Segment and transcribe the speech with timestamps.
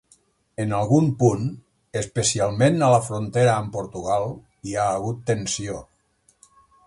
[0.61, 1.43] En algun punt,
[2.01, 4.27] especialment a la frontera amb Portugal,
[4.69, 5.81] hi ha hagut tensió.